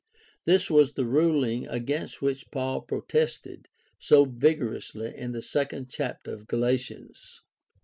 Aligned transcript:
This 0.45 0.67
was 0.67 0.93
the 0.93 1.05
ruling 1.05 1.67
against 1.67 2.23
which 2.23 2.49
Paul 2.49 2.81
protested 2.81 3.67
so 3.99 4.25
vigorously 4.25 5.13
in 5.15 5.31
the 5.31 5.43
second 5.43 5.91
chapter 5.91 6.33
of 6.33 6.47
Galatians. 6.47 7.41